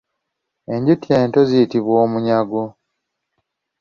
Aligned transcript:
Enjuki 0.73 1.09
ento 1.21 1.41
ziyitibwa 1.49 1.93
Omunyago. 2.05 2.63